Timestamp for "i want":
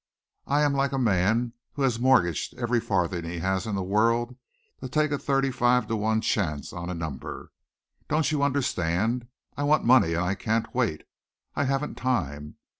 9.55-9.85